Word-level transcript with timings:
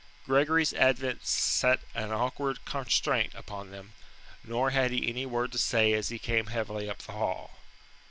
Gregory's 0.25 0.73
advent 0.73 1.23
set 1.27 1.81
an 1.93 2.11
awkward 2.11 2.65
constraint 2.65 3.31
upon 3.35 3.69
them, 3.69 3.93
nor 4.43 4.71
had 4.71 4.89
he 4.89 5.07
any 5.07 5.27
word 5.27 5.51
to 5.51 5.59
say 5.59 5.93
as 5.93 6.09
he 6.09 6.17
came 6.17 6.47
heavily 6.47 6.89
up 6.89 6.97
the 7.03 7.11
hall. 7.11 7.59